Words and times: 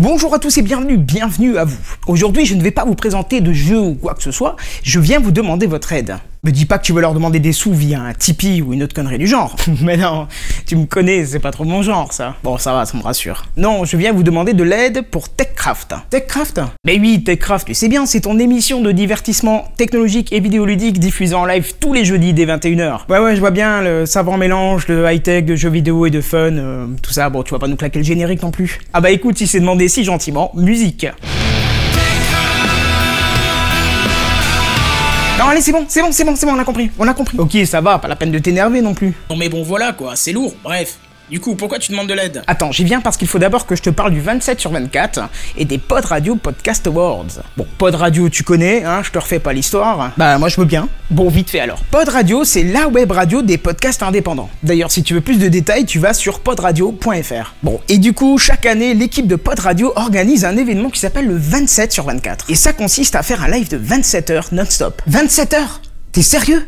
Bonjour 0.00 0.32
à 0.32 0.38
tous 0.38 0.56
et 0.58 0.62
bienvenue, 0.62 0.96
bienvenue 0.96 1.58
à 1.58 1.64
vous. 1.64 1.76
Aujourd'hui, 2.06 2.46
je 2.46 2.54
ne 2.54 2.62
vais 2.62 2.70
pas 2.70 2.84
vous 2.84 2.94
présenter 2.94 3.40
de 3.40 3.52
jeu 3.52 3.80
ou 3.80 3.94
quoi 3.96 4.14
que 4.14 4.22
ce 4.22 4.30
soit, 4.30 4.54
je 4.84 5.00
viens 5.00 5.18
vous 5.18 5.32
demander 5.32 5.66
votre 5.66 5.92
aide. 5.92 6.18
Me 6.44 6.52
dis 6.52 6.66
pas 6.66 6.78
que 6.78 6.84
tu 6.84 6.92
veux 6.92 7.00
leur 7.00 7.14
demander 7.14 7.40
des 7.40 7.52
sous 7.52 7.74
via 7.74 8.02
un 8.02 8.14
Tipeee 8.14 8.62
ou 8.62 8.72
une 8.72 8.84
autre 8.84 8.94
connerie 8.94 9.18
du 9.18 9.26
genre. 9.26 9.56
Mais 9.82 9.96
non, 9.96 10.28
tu 10.68 10.76
me 10.76 10.84
connais, 10.84 11.24
c'est 11.24 11.38
pas 11.38 11.50
trop 11.50 11.64
mon 11.64 11.80
genre 11.80 12.12
ça. 12.12 12.34
Bon, 12.44 12.58
ça 12.58 12.74
va, 12.74 12.84
ça 12.84 12.98
me 12.98 13.02
rassure. 13.02 13.46
Non, 13.56 13.86
je 13.86 13.96
viens 13.96 14.12
vous 14.12 14.22
demander 14.22 14.52
de 14.52 14.62
l'aide 14.62 15.00
pour 15.10 15.30
TechCraft. 15.30 15.94
TechCraft 16.10 16.60
Mais 16.84 16.98
oui, 16.98 17.24
TechCraft, 17.24 17.66
tu 17.66 17.72
sais 17.72 17.88
bien, 17.88 18.04
c'est 18.04 18.20
ton 18.20 18.38
émission 18.38 18.82
de 18.82 18.92
divertissement 18.92 19.64
technologique 19.78 20.30
et 20.30 20.40
vidéoludique 20.40 21.00
diffusée 21.00 21.34
en 21.34 21.46
live 21.46 21.72
tous 21.80 21.94
les 21.94 22.04
jeudis 22.04 22.34
dès 22.34 22.44
21h. 22.44 23.06
Ouais, 23.08 23.18
ouais, 23.18 23.34
je 23.34 23.40
vois 23.40 23.50
bien 23.50 23.80
le 23.80 24.04
savant 24.04 24.36
mélange 24.36 24.84
de 24.84 25.02
high-tech, 25.10 25.46
de 25.46 25.56
jeux 25.56 25.70
vidéo 25.70 26.04
et 26.04 26.10
de 26.10 26.20
fun, 26.20 26.52
euh, 26.52 26.86
tout 27.02 27.12
ça. 27.12 27.30
Bon, 27.30 27.42
tu 27.42 27.52
vas 27.52 27.58
pas 27.58 27.68
nous 27.68 27.76
claquer 27.76 28.00
le 28.00 28.04
générique 28.04 28.42
non 28.42 28.50
plus. 28.50 28.78
Ah 28.92 29.00
bah 29.00 29.10
écoute, 29.10 29.38
si 29.38 29.46
c'est 29.46 29.60
demandé 29.60 29.88
si 29.88 30.04
gentiment, 30.04 30.50
musique. 30.54 31.06
Non, 35.48 35.52
allez, 35.52 35.62
c'est 35.62 35.72
bon, 35.72 35.86
c'est 35.88 36.02
bon, 36.02 36.12
c'est 36.12 36.24
bon, 36.24 36.36
c'est 36.36 36.44
bon, 36.44 36.52
on 36.52 36.58
a 36.58 36.64
compris, 36.64 36.90
on 36.98 37.08
a 37.08 37.14
compris. 37.14 37.38
Ok, 37.38 37.56
ça 37.64 37.80
va, 37.80 37.98
pas 37.98 38.06
la 38.06 38.16
peine 38.16 38.30
de 38.30 38.38
t'énerver 38.38 38.82
non 38.82 38.92
plus. 38.92 39.14
Non 39.30 39.36
mais 39.36 39.48
bon 39.48 39.62
voilà 39.62 39.94
quoi, 39.94 40.14
c'est 40.14 40.32
lourd, 40.32 40.54
bref. 40.62 40.98
Du 41.30 41.40
coup, 41.40 41.54
pourquoi 41.56 41.78
tu 41.78 41.92
demandes 41.92 42.08
de 42.08 42.14
l'aide? 42.14 42.42
Attends, 42.46 42.72
j'y 42.72 42.84
viens 42.84 43.00
parce 43.00 43.18
qu'il 43.18 43.28
faut 43.28 43.38
d'abord 43.38 43.66
que 43.66 43.76
je 43.76 43.82
te 43.82 43.90
parle 43.90 44.12
du 44.12 44.20
27 44.20 44.58
sur 44.58 44.70
24 44.70 45.20
et 45.58 45.66
des 45.66 45.76
Pod 45.76 46.04
Radio 46.04 46.36
Podcast 46.36 46.86
Awards. 46.86 47.42
Bon, 47.56 47.66
Pod 47.76 47.94
Radio, 47.94 48.30
tu 48.30 48.44
connais, 48.44 48.82
hein, 48.84 49.02
je 49.02 49.10
te 49.10 49.18
refais 49.18 49.38
pas 49.38 49.52
l'histoire. 49.52 50.12
Bah, 50.16 50.38
moi 50.38 50.48
je 50.48 50.56
veux 50.56 50.64
bien. 50.64 50.88
Bon, 51.10 51.28
vite 51.28 51.50
fait 51.50 51.60
alors. 51.60 51.80
Pod 51.90 52.08
Radio, 52.08 52.44
c'est 52.44 52.62
la 52.62 52.88
web 52.88 53.10
radio 53.10 53.42
des 53.42 53.58
podcasts 53.58 54.02
indépendants. 54.02 54.48
D'ailleurs, 54.62 54.90
si 54.90 55.02
tu 55.02 55.12
veux 55.14 55.20
plus 55.20 55.38
de 55.38 55.48
détails, 55.48 55.84
tu 55.84 55.98
vas 55.98 56.14
sur 56.14 56.40
podradio.fr. 56.40 57.54
Bon, 57.62 57.80
et 57.88 57.98
du 57.98 58.14
coup, 58.14 58.38
chaque 58.38 58.64
année, 58.64 58.94
l'équipe 58.94 59.26
de 59.26 59.36
Pod 59.36 59.58
Radio 59.58 59.92
organise 59.96 60.44
un 60.46 60.56
événement 60.56 60.88
qui 60.88 61.00
s'appelle 61.00 61.26
le 61.26 61.36
27 61.36 61.92
sur 61.92 62.04
24. 62.04 62.46
Et 62.48 62.54
ça 62.54 62.72
consiste 62.72 63.14
à 63.14 63.22
faire 63.22 63.42
un 63.44 63.48
live 63.48 63.68
de 63.68 63.76
27 63.76 64.30
heures 64.30 64.48
non-stop. 64.52 65.02
27 65.06 65.54
heures? 65.54 65.80
T'es 66.12 66.22
sérieux? 66.22 66.64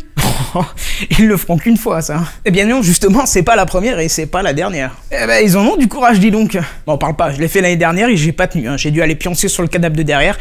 Ils 1.18 1.26
le 1.26 1.36
feront 1.36 1.56
qu'une 1.56 1.76
fois, 1.76 2.02
ça. 2.02 2.22
Eh 2.44 2.50
bien 2.50 2.66
non, 2.66 2.82
justement, 2.82 3.26
c'est 3.26 3.42
pas 3.42 3.56
la 3.56 3.66
première 3.66 3.98
et 3.98 4.08
c'est 4.08 4.26
pas 4.26 4.42
la 4.42 4.52
dernière. 4.52 4.96
Eh 5.10 5.26
ben, 5.26 5.44
ils 5.44 5.56
en 5.56 5.64
ont 5.64 5.76
du 5.76 5.88
courage, 5.88 6.20
dis 6.20 6.30
donc. 6.30 6.58
Bon, 6.86 6.94
on 6.94 6.98
parle 6.98 7.16
pas, 7.16 7.32
je 7.32 7.40
l'ai 7.40 7.48
fait 7.48 7.60
l'année 7.60 7.76
dernière 7.76 8.08
et 8.08 8.16
j'ai 8.16 8.32
pas 8.32 8.46
tenu. 8.46 8.68
Hein. 8.68 8.76
J'ai 8.76 8.90
dû 8.90 9.02
aller 9.02 9.14
pioncer 9.14 9.48
sur 9.48 9.62
le 9.62 9.68
cadavre 9.68 9.96
de 9.96 10.02
derrière. 10.02 10.38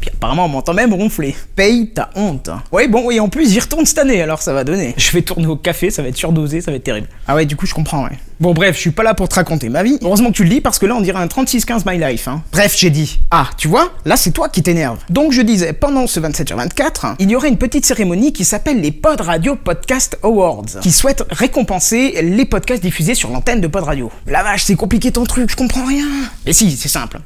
Puis 0.00 0.10
apparemment, 0.14 0.44
on 0.44 0.48
m'entend 0.48 0.74
même 0.74 0.92
ronfler. 0.94 1.34
Paye 1.56 1.88
ta 1.88 2.10
honte. 2.14 2.50
Oui, 2.70 2.86
bon, 2.88 3.10
et 3.10 3.20
en 3.20 3.28
plus, 3.28 3.50
j'y 3.50 3.58
retourne 3.58 3.84
cette 3.84 3.98
année, 3.98 4.22
alors 4.22 4.42
ça 4.42 4.52
va 4.52 4.64
donner. 4.64 4.94
Je 4.96 5.10
vais 5.12 5.22
tourner 5.22 5.46
au 5.46 5.56
café, 5.56 5.90
ça 5.90 6.02
va 6.02 6.08
être 6.08 6.16
surdosé, 6.16 6.60
ça 6.60 6.70
va 6.70 6.76
être 6.76 6.84
terrible. 6.84 7.08
Ah 7.26 7.34
ouais, 7.34 7.46
du 7.46 7.56
coup, 7.56 7.66
je 7.66 7.74
comprends, 7.74 8.04
ouais. 8.04 8.18
Bon, 8.40 8.54
bref, 8.54 8.76
je 8.76 8.80
suis 8.80 8.90
pas 8.92 9.02
là 9.02 9.14
pour 9.14 9.28
te 9.28 9.34
raconter 9.34 9.68
ma 9.68 9.82
vie. 9.82 9.98
Heureusement 10.00 10.30
que 10.30 10.36
tu 10.36 10.44
le 10.44 10.50
dis, 10.50 10.60
parce 10.60 10.78
que 10.78 10.86
là, 10.86 10.94
on 10.94 11.00
dirait 11.00 11.18
un 11.18 11.26
36-15 11.26 11.82
My 11.84 11.98
Life, 11.98 12.28
hein. 12.28 12.42
Bref, 12.52 12.76
j'ai 12.78 12.90
dit. 12.90 13.18
Ah, 13.32 13.48
tu 13.56 13.66
vois, 13.66 13.92
là, 14.04 14.16
c'est 14.16 14.30
toi 14.30 14.48
qui 14.48 14.62
t'énerve. 14.62 14.98
Donc, 15.10 15.32
je 15.32 15.42
disais, 15.42 15.72
pendant 15.72 16.06
ce 16.06 16.20
27 16.20 16.48
sur 16.48 16.56
24, 16.56 17.16
il 17.18 17.30
y 17.30 17.34
aurait 17.34 17.48
une 17.48 17.58
petite 17.58 17.84
cérémonie 17.84 18.32
qui 18.32 18.44
s'appelle 18.44 18.80
les 18.80 18.92
Pod 18.92 19.20
Radio 19.20 19.56
Podcast 19.56 20.18
Awards, 20.22 20.80
qui 20.80 20.92
souhaite 20.92 21.24
récompenser 21.30 22.22
les 22.22 22.44
podcasts 22.44 22.82
diffusés 22.82 23.16
sur 23.16 23.30
l'antenne 23.30 23.60
de 23.60 23.66
Pod 23.66 23.82
Radio. 23.82 24.12
La 24.26 24.44
vache, 24.44 24.62
c'est 24.62 24.76
compliqué 24.76 25.10
ton 25.10 25.24
truc, 25.24 25.50
je 25.50 25.56
comprends 25.56 25.84
rien. 25.84 26.06
Mais 26.46 26.52
si, 26.52 26.76
c'est 26.76 26.88
simple. 26.88 27.18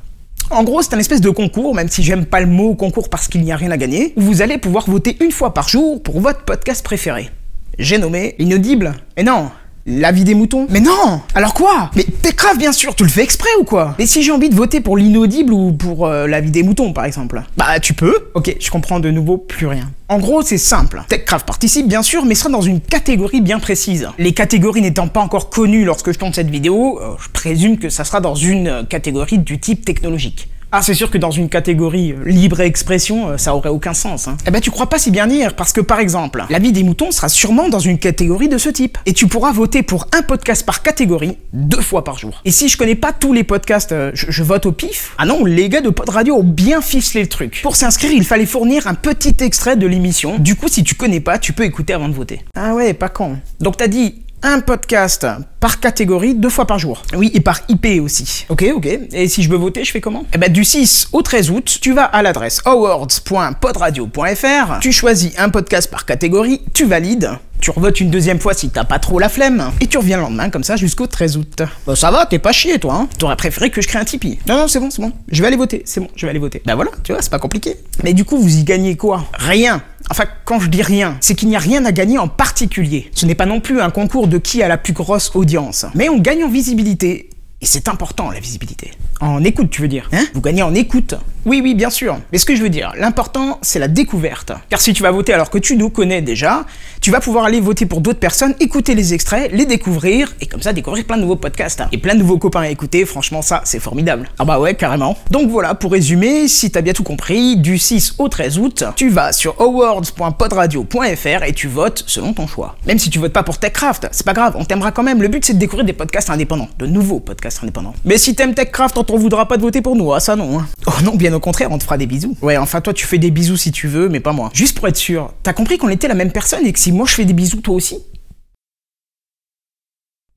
En 0.50 0.64
gros, 0.64 0.82
c'est 0.82 0.94
un 0.94 0.98
espèce 0.98 1.20
de 1.20 1.30
concours, 1.30 1.74
même 1.74 1.88
si 1.88 2.02
j'aime 2.02 2.26
pas 2.26 2.40
le 2.40 2.46
mot 2.46 2.74
concours 2.74 3.08
parce 3.08 3.28
qu'il 3.28 3.42
n'y 3.42 3.52
a 3.52 3.56
rien 3.56 3.70
à 3.70 3.76
gagner, 3.76 4.12
où 4.16 4.20
vous 4.20 4.42
allez 4.42 4.58
pouvoir 4.58 4.88
voter 4.88 5.16
une 5.20 5.30
fois 5.30 5.54
par 5.54 5.68
jour 5.68 6.02
pour 6.02 6.20
votre 6.20 6.42
podcast 6.44 6.84
préféré. 6.84 7.30
J'ai 7.78 7.98
nommé 7.98 8.34
Inaudible. 8.38 8.94
Et 9.16 9.22
non, 9.22 9.50
la 9.86 10.12
vie 10.12 10.24
des 10.24 10.34
moutons 10.34 10.66
Mais 10.70 10.80
non 10.80 11.20
Alors 11.34 11.54
quoi? 11.54 11.90
Mais 11.96 12.04
t'es 12.04 12.32
grave 12.32 12.58
bien 12.58 12.72
sûr, 12.72 12.94
tu 12.94 13.02
le 13.02 13.08
fais 13.08 13.22
exprès 13.22 13.48
ou 13.60 13.64
quoi? 13.64 13.94
Et 13.98 14.06
si 14.06 14.22
j'ai 14.22 14.32
envie 14.32 14.48
de 14.48 14.54
voter 14.54 14.80
pour 14.80 14.96
l'inaudible 14.96 15.52
ou 15.52 15.72
pour 15.72 16.06
euh, 16.06 16.26
la 16.26 16.40
vie 16.40 16.50
des 16.50 16.62
moutons 16.62 16.92
par 16.92 17.04
exemple 17.04 17.42
Bah 17.56 17.80
tu 17.80 17.94
peux 17.94 18.30
Ok, 18.34 18.56
je 18.60 18.70
comprends 18.70 19.00
de 19.00 19.10
nouveau 19.10 19.38
plus 19.38 19.66
rien. 19.66 19.90
En 20.08 20.18
gros, 20.18 20.42
c'est 20.42 20.58
simple. 20.58 21.02
TechCraft 21.08 21.46
participe 21.46 21.88
bien 21.88 22.02
sûr, 22.02 22.24
mais 22.26 22.34
sera 22.34 22.50
dans 22.50 22.60
une 22.60 22.80
catégorie 22.80 23.40
bien 23.40 23.58
précise. 23.58 24.08
Les 24.18 24.32
catégories 24.32 24.82
n'étant 24.82 25.08
pas 25.08 25.20
encore 25.20 25.48
connues 25.48 25.84
lorsque 25.84 26.12
je 26.12 26.18
tourne 26.18 26.34
cette 26.34 26.50
vidéo, 26.50 27.00
euh, 27.00 27.14
je 27.18 27.28
présume 27.30 27.78
que 27.78 27.88
ça 27.88 28.04
sera 28.04 28.20
dans 28.20 28.34
une 28.34 28.68
euh, 28.68 28.82
catégorie 28.84 29.38
du 29.38 29.58
type 29.58 29.84
technologique. 29.84 30.48
Ah, 30.74 30.80
c'est 30.80 30.94
sûr 30.94 31.10
que 31.10 31.18
dans 31.18 31.30
une 31.30 31.50
catégorie 31.50 32.12
euh, 32.12 32.24
libre 32.24 32.60
expression, 32.60 33.28
euh, 33.28 33.36
ça 33.36 33.54
aurait 33.54 33.68
aucun 33.68 33.92
sens. 33.92 34.26
Hein. 34.26 34.38
Eh 34.46 34.50
ben, 34.50 34.58
tu 34.58 34.70
crois 34.70 34.88
pas 34.88 34.98
si 34.98 35.10
bien 35.10 35.26
dire, 35.26 35.54
parce 35.54 35.70
que 35.74 35.82
par 35.82 36.00
exemple, 36.00 36.46
la 36.48 36.58
vie 36.58 36.72
des 36.72 36.82
moutons 36.82 37.10
sera 37.10 37.28
sûrement 37.28 37.68
dans 37.68 37.78
une 37.78 37.98
catégorie 37.98 38.48
de 38.48 38.56
ce 38.56 38.70
type. 38.70 38.96
Et 39.04 39.12
tu 39.12 39.26
pourras 39.26 39.52
voter 39.52 39.82
pour 39.82 40.08
un 40.16 40.22
podcast 40.22 40.64
par 40.64 40.82
catégorie, 40.82 41.36
deux 41.52 41.82
fois 41.82 42.04
par 42.04 42.18
jour. 42.18 42.40
Et 42.46 42.50
si 42.50 42.70
je 42.70 42.78
connais 42.78 42.94
pas 42.94 43.12
tous 43.12 43.34
les 43.34 43.44
podcasts, 43.44 43.92
euh, 43.92 44.12
je, 44.14 44.30
je 44.30 44.42
vote 44.42 44.64
au 44.64 44.72
pif? 44.72 45.14
Ah 45.18 45.26
non, 45.26 45.44
les 45.44 45.68
gars 45.68 45.82
de 45.82 45.90
Pod 45.90 46.08
Radio 46.08 46.36
ont 46.36 46.42
bien 46.42 46.80
ficelé 46.80 47.20
le 47.20 47.28
truc. 47.28 47.60
Pour 47.62 47.76
s'inscrire, 47.76 48.10
il 48.10 48.24
fallait 48.24 48.46
fournir 48.46 48.86
un 48.86 48.94
petit 48.94 49.36
extrait 49.40 49.76
de 49.76 49.86
l'émission. 49.86 50.38
Du 50.38 50.56
coup, 50.56 50.68
si 50.68 50.84
tu 50.84 50.94
connais 50.94 51.20
pas, 51.20 51.38
tu 51.38 51.52
peux 51.52 51.64
écouter 51.64 51.92
avant 51.92 52.08
de 52.08 52.14
voter. 52.14 52.46
Ah 52.56 52.74
ouais, 52.74 52.94
pas 52.94 53.10
con. 53.10 53.36
Donc 53.60 53.76
t'as 53.76 53.88
dit 53.88 54.22
un 54.42 54.60
podcast 54.60 55.26
par 55.60 55.80
catégorie 55.80 56.34
deux 56.34 56.48
fois 56.50 56.66
par 56.66 56.78
jour. 56.78 57.02
Oui, 57.14 57.30
et 57.34 57.40
par 57.40 57.60
IP 57.68 58.00
aussi. 58.02 58.46
Ok, 58.48 58.64
ok. 58.74 58.86
Et 59.12 59.28
si 59.28 59.42
je 59.42 59.50
veux 59.50 59.56
voter, 59.56 59.84
je 59.84 59.90
fais 59.92 60.00
comment? 60.00 60.24
Eh 60.34 60.38
ben, 60.38 60.50
du 60.52 60.64
6 60.64 61.08
au 61.12 61.22
13 61.22 61.50
août, 61.50 61.78
tu 61.80 61.92
vas 61.92 62.04
à 62.04 62.22
l'adresse 62.22 62.60
awards.podradio.fr, 62.64 64.78
tu 64.80 64.92
choisis 64.92 65.32
un 65.38 65.48
podcast 65.48 65.90
par 65.90 66.04
catégorie, 66.06 66.60
tu 66.74 66.84
valides, 66.84 67.30
tu 67.60 67.70
revotes 67.70 68.00
une 68.00 68.10
deuxième 68.10 68.40
fois 68.40 68.54
si 68.54 68.70
t'as 68.70 68.82
pas 68.84 68.98
trop 68.98 69.18
la 69.20 69.28
flemme, 69.28 69.70
et 69.80 69.86
tu 69.86 69.98
reviens 69.98 70.16
le 70.16 70.24
lendemain 70.24 70.50
comme 70.50 70.64
ça 70.64 70.74
jusqu'au 70.76 71.06
13 71.06 71.36
août. 71.36 71.62
Bah 71.86 71.94
ça 71.94 72.10
va, 72.10 72.26
t'es 72.26 72.40
pas 72.40 72.50
chier 72.52 72.78
toi, 72.80 72.94
hein 72.94 73.08
T'aurais 73.18 73.36
préféré 73.36 73.70
que 73.70 73.80
je 73.80 73.86
crée 73.86 74.00
un 74.00 74.04
Tipeee. 74.04 74.40
Non, 74.48 74.56
non, 74.56 74.66
c'est 74.68 74.80
bon, 74.80 74.90
c'est 74.90 75.02
bon. 75.02 75.12
Je 75.30 75.40
vais 75.40 75.46
aller 75.46 75.56
voter, 75.56 75.82
c'est 75.84 76.00
bon, 76.00 76.08
je 76.16 76.26
vais 76.26 76.30
aller 76.30 76.40
voter. 76.40 76.60
Bah 76.66 76.74
voilà, 76.74 76.90
tu 77.04 77.12
vois, 77.12 77.22
c'est 77.22 77.30
pas 77.30 77.38
compliqué. 77.38 77.76
Mais 78.02 78.12
du 78.14 78.24
coup, 78.24 78.38
vous 78.38 78.58
y 78.58 78.64
gagnez 78.64 78.96
quoi? 78.96 79.24
Rien. 79.34 79.82
Enfin, 80.12 80.26
quand 80.44 80.60
je 80.60 80.68
dis 80.68 80.82
rien, 80.82 81.16
c'est 81.22 81.34
qu'il 81.34 81.48
n'y 81.48 81.56
a 81.56 81.58
rien 81.58 81.86
à 81.86 81.90
gagner 81.90 82.18
en 82.18 82.28
particulier. 82.28 83.10
Ce 83.14 83.24
n'est 83.24 83.34
pas 83.34 83.46
non 83.46 83.60
plus 83.60 83.80
un 83.80 83.88
concours 83.88 84.28
de 84.28 84.36
qui 84.36 84.62
a 84.62 84.68
la 84.68 84.76
plus 84.76 84.92
grosse 84.92 85.34
audience. 85.34 85.86
Mais 85.94 86.10
on 86.10 86.18
gagne 86.18 86.44
en 86.44 86.50
visibilité. 86.50 87.30
Et 87.62 87.64
c'est 87.64 87.88
important, 87.88 88.30
la 88.30 88.38
visibilité. 88.38 88.90
En 89.22 89.42
écoute, 89.42 89.70
tu 89.70 89.80
veux 89.80 89.88
dire 89.88 90.10
Hein? 90.12 90.26
Vous 90.34 90.42
gagnez 90.42 90.62
en 90.62 90.74
écoute 90.74 91.14
Oui, 91.44 91.60
oui, 91.62 91.74
bien 91.74 91.90
sûr. 91.90 92.18
Mais 92.30 92.38
ce 92.38 92.46
que 92.46 92.54
je 92.54 92.62
veux 92.62 92.68
dire, 92.68 92.92
l'important, 92.96 93.58
c'est 93.62 93.78
la 93.78 93.88
découverte. 93.88 94.52
Car 94.70 94.80
si 94.80 94.92
tu 94.92 95.02
vas 95.02 95.10
voter 95.10 95.32
alors 95.32 95.50
que 95.50 95.58
tu 95.58 95.76
nous 95.76 95.90
connais 95.90 96.22
déjà, 96.22 96.64
tu 97.00 97.10
vas 97.10 97.20
pouvoir 97.20 97.44
aller 97.44 97.60
voter 97.60 97.84
pour 97.84 98.00
d'autres 98.00 98.20
personnes, 98.20 98.54
écouter 98.60 98.94
les 98.94 99.12
extraits, 99.12 99.50
les 99.52 99.66
découvrir, 99.66 100.34
et 100.40 100.46
comme 100.46 100.62
ça 100.62 100.72
découvrir 100.72 101.04
plein 101.04 101.16
de 101.16 101.22
nouveaux 101.22 101.36
podcasts. 101.36 101.82
Et 101.90 101.98
plein 101.98 102.14
de 102.14 102.20
nouveaux 102.20 102.38
copains 102.38 102.60
à 102.60 102.68
écouter, 102.68 103.04
franchement, 103.04 103.42
ça, 103.42 103.62
c'est 103.64 103.80
formidable. 103.80 104.28
Ah 104.38 104.44
bah 104.44 104.60
ouais, 104.60 104.74
carrément. 104.74 105.16
Donc 105.30 105.50
voilà, 105.50 105.74
pour 105.74 105.92
résumer, 105.92 106.46
si 106.46 106.70
t'as 106.70 106.80
bien 106.80 106.92
tout 106.92 107.02
compris, 107.02 107.56
du 107.56 107.76
6 107.76 108.14
au 108.18 108.28
13 108.28 108.58
août, 108.58 108.84
tu 108.94 109.08
vas 109.08 109.32
sur 109.32 109.60
awards.podradio.fr 109.60 111.42
et 111.44 111.52
tu 111.52 111.66
votes 111.66 112.04
selon 112.06 112.34
ton 112.34 112.46
choix. 112.46 112.76
Même 112.86 113.00
si 113.00 113.10
tu 113.10 113.18
votes 113.18 113.32
pas 113.32 113.42
pour 113.42 113.58
TechCraft, 113.58 114.08
c'est 114.12 114.24
pas 114.24 114.32
grave, 114.32 114.54
on 114.56 114.64
t'aimera 114.64 114.92
quand 114.92 115.02
même. 115.02 115.20
Le 115.20 115.28
but, 115.28 115.44
c'est 115.44 115.54
de 115.54 115.58
découvrir 115.58 115.84
des 115.84 115.92
podcasts 115.92 116.30
indépendants, 116.30 116.68
de 116.78 116.86
nouveaux 116.86 117.18
podcasts 117.20 117.62
indépendants. 117.62 117.94
Mais 118.04 118.16
si 118.16 118.36
t'aimes 118.36 118.54
TechCraft, 118.54 118.96
on 118.98 119.04
t'en 119.04 119.16
voudra 119.16 119.48
pas 119.48 119.56
de 119.56 119.62
voter 119.62 119.82
pour 119.82 119.96
nous, 119.96 120.12
ah 120.12 120.20
ça 120.20 120.36
non. 120.36 120.60
Hein. 120.60 120.66
Oh 120.86 120.92
non, 121.04 121.16
au 121.32 121.40
contraire, 121.40 121.70
on 121.70 121.78
te 121.78 121.84
fera 121.84 121.98
des 121.98 122.06
bisous. 122.06 122.36
Ouais, 122.42 122.56
enfin 122.56 122.80
toi 122.80 122.92
tu 122.92 123.06
fais 123.06 123.18
des 123.18 123.30
bisous 123.30 123.56
si 123.56 123.72
tu 123.72 123.88
veux, 123.88 124.08
mais 124.08 124.20
pas 124.20 124.32
moi. 124.32 124.50
Juste 124.52 124.78
pour 124.78 124.88
être 124.88 124.96
sûr, 124.96 125.32
t'as 125.42 125.52
compris 125.52 125.78
qu'on 125.78 125.88
était 125.88 126.08
la 126.08 126.14
même 126.14 126.32
personne 126.32 126.66
et 126.66 126.72
que 126.72 126.78
si 126.78 126.92
moi 126.92 127.06
je 127.06 127.14
fais 127.14 127.24
des 127.24 127.32
bisous, 127.32 127.60
toi 127.60 127.74
aussi? 127.74 127.98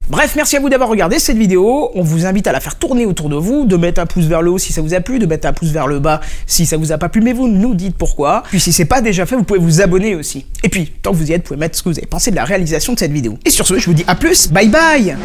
Bref, 0.08 0.36
merci 0.36 0.56
à 0.56 0.60
vous 0.60 0.70
d'avoir 0.70 0.90
regardé 0.90 1.18
cette 1.18 1.38
vidéo. 1.38 1.90
On 1.96 2.04
vous 2.04 2.28
invite 2.28 2.46
à 2.46 2.52
la 2.52 2.60
faire 2.60 2.76
tourner 2.76 3.08
autour 3.08 3.28
de 3.28 3.36
vous, 3.36 3.66
de 3.66 3.76
mettre 3.76 4.00
un 4.00 4.06
pouce 4.06 4.26
vers 4.26 4.44
le 4.44 4.52
haut 4.52 4.60
si 4.60 4.72
ça 4.72 4.82
vous 4.82 4.94
a 4.94 5.00
plu, 5.00 5.18
de 5.18 5.26
mettre 5.26 5.48
un 5.48 5.54
pouce 5.54 5.70
vers 5.70 5.88
le 5.88 6.00
bas 6.00 6.22
si 6.46 6.68
ça 6.68 6.78
vous 6.78 6.92
a 6.92 7.00
pas 7.00 7.10
plu, 7.10 7.22
mais 7.22 7.34
vous 7.34 7.48
nous 7.48 7.74
dites 7.74 7.98
pourquoi. 7.98 8.44
Puis 8.50 8.60
si 8.60 8.72
c'est 8.72 8.86
pas 8.86 9.02
déjà 9.02 9.26
fait, 9.26 9.36
vous 9.36 9.44
pouvez 9.44 9.60
vous 9.60 9.82
abonner 9.82 10.14
aussi. 10.16 10.46
Et 10.64 10.70
puis, 10.70 10.92
tant 11.02 11.12
que 11.12 11.18
vous 11.18 11.32
y 11.32 11.34
êtes, 11.34 11.42
vous 11.42 11.48
pouvez 11.48 11.60
mettre 11.60 11.76
ce 11.76 11.82
que 11.82 11.90
vous 11.90 11.98
avez 11.98 12.08
pensé 12.08 12.30
de 12.30 12.36
la 12.36 12.46
réalisation 12.46 12.94
de 12.94 13.00
cette 13.00 13.12
vidéo. 13.12 13.40
Et 13.46 13.50
sur 13.50 13.66
ce, 13.66 13.80
je 13.80 13.86
vous 13.88 13.96
dis 13.96 14.06
à 14.06 14.16
plus, 14.16 14.50
bye 14.52 14.70
bye 14.70 15.18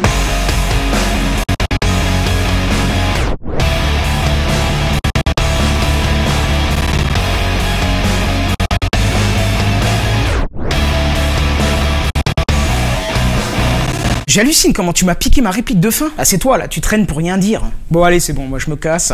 J'hallucine 14.33 14.71
comment 14.71 14.93
tu 14.93 15.03
m'as 15.03 15.15
piqué 15.15 15.41
ma 15.41 15.51
réplique 15.51 15.81
de 15.81 15.89
fin. 15.89 16.09
Ah 16.17 16.23
c'est 16.23 16.37
toi 16.37 16.57
là, 16.57 16.69
tu 16.69 16.79
traînes 16.79 17.05
pour 17.05 17.17
rien 17.17 17.37
dire. 17.37 17.63
Bon 17.89 18.01
allez 18.05 18.21
c'est 18.21 18.31
bon, 18.31 18.47
moi 18.47 18.59
je 18.59 18.69
me 18.69 18.77
casse. 18.77 19.11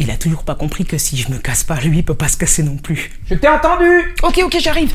Il 0.00 0.10
a 0.10 0.16
toujours 0.16 0.42
pas 0.42 0.56
compris 0.56 0.84
que 0.84 0.98
si 0.98 1.16
je 1.16 1.30
me 1.30 1.38
casse 1.38 1.62
pas, 1.62 1.76
lui 1.76 1.98
il 1.98 2.04
peut 2.04 2.14
pas 2.14 2.26
se 2.26 2.36
casser 2.36 2.64
non 2.64 2.76
plus. 2.78 3.12
Je 3.30 3.36
t'ai 3.36 3.46
entendu 3.46 4.12
Ok 4.24 4.40
ok 4.44 4.56
j'arrive. 4.58 4.92